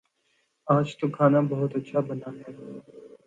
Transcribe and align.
آج 0.67 0.87
تو 0.97 1.05
کھانا 1.15 1.39
بہت 1.49 1.71
اچھا 1.75 1.99
بنا 2.07 2.29
ہے 2.37 2.51